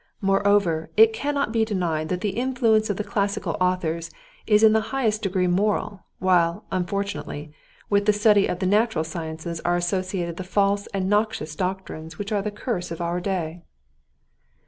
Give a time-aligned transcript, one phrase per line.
[0.19, 4.09] Moreover, it cannot be denied that the influence of the classical authors
[4.47, 7.53] is in the highest degree moral, while, unfortunately,
[7.87, 12.31] with the study of the natural sciences are associated the false and noxious doctrines which
[12.31, 13.61] are the curse of our day."